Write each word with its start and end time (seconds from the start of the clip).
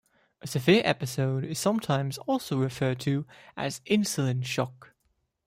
A 0.41 0.47
severe 0.47 0.81
episode 0.83 1.45
is 1.45 1.59
sometimes 1.59 2.17
also 2.17 2.57
referred 2.57 2.99
to 3.01 3.23
as 3.55 3.81
"insulin 3.85 4.43
shock". 4.43 4.93